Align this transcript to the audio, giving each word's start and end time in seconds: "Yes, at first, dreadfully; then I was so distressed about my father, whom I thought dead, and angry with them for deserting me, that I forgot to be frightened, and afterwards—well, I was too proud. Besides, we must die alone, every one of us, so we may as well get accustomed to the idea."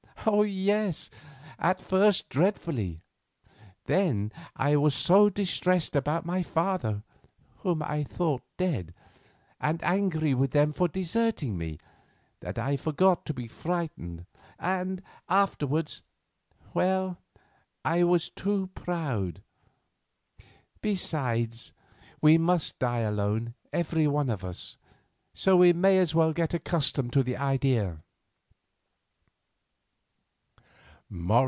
"Yes, 0.45 1.09
at 1.57 1.81
first, 1.81 2.29
dreadfully; 2.29 3.01
then 3.85 4.31
I 4.55 4.75
was 4.75 4.93
so 4.93 5.31
distressed 5.31 5.95
about 5.95 6.27
my 6.27 6.43
father, 6.43 7.01
whom 7.61 7.81
I 7.81 8.03
thought 8.03 8.43
dead, 8.55 8.93
and 9.59 9.81
angry 9.83 10.35
with 10.35 10.51
them 10.51 10.73
for 10.73 10.87
deserting 10.87 11.57
me, 11.57 11.79
that 12.39 12.59
I 12.59 12.77
forgot 12.77 13.25
to 13.25 13.33
be 13.33 13.47
frightened, 13.47 14.27
and 14.59 15.01
afterwards—well, 15.27 17.17
I 17.83 18.03
was 18.03 18.29
too 18.29 18.67
proud. 18.75 19.41
Besides, 20.83 21.71
we 22.21 22.37
must 22.37 22.77
die 22.77 22.99
alone, 22.99 23.55
every 23.73 24.05
one 24.05 24.29
of 24.29 24.43
us, 24.43 24.77
so 25.33 25.57
we 25.57 25.73
may 25.73 25.97
as 25.97 26.13
well 26.13 26.31
get 26.31 26.53
accustomed 26.53 27.11
to 27.13 27.23
the 27.23 27.37
idea." 27.37 28.03